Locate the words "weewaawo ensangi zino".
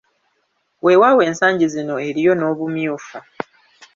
0.85-1.95